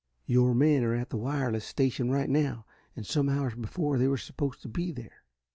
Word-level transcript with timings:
"Your 0.25 0.55
men 0.55 0.83
are 0.83 0.95
at 0.95 1.11
the 1.11 1.17
wireless 1.17 1.63
station 1.63 2.09
right 2.09 2.27
now, 2.27 2.65
and 2.95 3.05
some 3.05 3.29
hours 3.29 3.53
before 3.53 3.99
they 3.99 4.07
were 4.07 4.17
supposed 4.17 4.63
to 4.63 4.67
be 4.67 4.91
there. 4.91 5.25